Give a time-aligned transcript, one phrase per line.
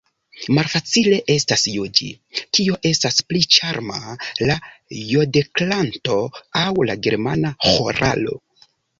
[0.57, 2.07] Malfacile estas juĝi,
[2.59, 3.97] kio estas pli ĉarma,
[4.51, 4.55] la
[5.11, 6.15] jodelkanto
[6.63, 8.35] aŭ la germana ĥoralo.